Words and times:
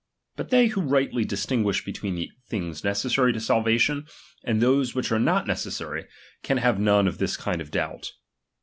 But 0.35 0.49
they 0.49 0.65
who 0.69 0.81
rightly 0.81 1.23
distin 1.25 1.61
^H 1.61 1.63
guish 1.63 1.85
between 1.85 2.15
the 2.15 2.31
things 2.49 2.83
necessary 2.83 3.31
to 3.33 3.39
salvation, 3.39 4.01
^H 4.01 4.07
and 4.45 4.59
those 4.59 4.95
which 4.95 5.11
are 5.11 5.19
not 5.19 5.45
necessary, 5.45 6.07
can 6.41 6.57
have 6.57 6.79
none 6.79 7.05
^H 7.05 7.09
of 7.09 7.17
this 7.19 7.37
kind 7.37 7.61
of 7.61 7.69
doubt. 7.69 8.13